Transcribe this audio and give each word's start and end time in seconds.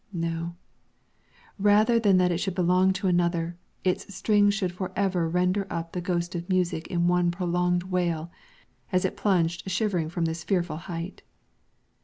No! 0.11 0.55
rather 1.59 1.99
than 1.99 2.17
that 2.17 2.31
it 2.31 2.39
should 2.39 2.55
belong 2.55 2.91
to 2.93 3.05
another, 3.07 3.59
its 3.83 4.11
strings 4.15 4.55
should 4.55 4.71
for 4.71 4.91
ever 4.95 5.29
render 5.29 5.67
up 5.69 5.91
the 5.91 6.01
ghost 6.01 6.33
of 6.33 6.49
music 6.49 6.87
in 6.87 7.07
one 7.07 7.29
prolonged 7.29 7.83
wail, 7.83 8.31
as 8.91 9.05
it 9.05 9.15
plunged 9.15 9.69
shivering 9.69 10.09
from 10.09 10.25
this 10.25 10.43
fearful 10.43 10.77
height. 10.77 11.21